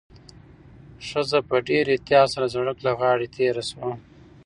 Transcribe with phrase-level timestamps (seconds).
[1.07, 3.91] ښځه په ډېر احتیاط سره د سړک له غاړې تېره شوه.